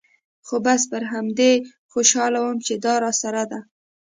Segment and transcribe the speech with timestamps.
[0.45, 1.51] خو بس پر همدې
[1.91, 3.59] خوشاله وم چې دا راسره ده.